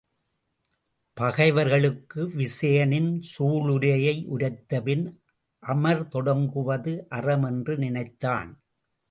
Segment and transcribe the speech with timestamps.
[1.17, 5.05] பகைவர்களுக்கு விசயனின் சூளுரையை உரைத்தபின்
[5.63, 8.51] அமர் தொடங்குவது அறம் என்று நினைத்தான்.